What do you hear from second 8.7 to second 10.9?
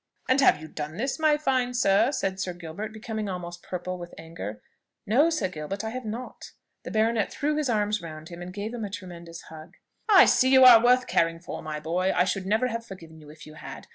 him a tremendous hug. "I see you are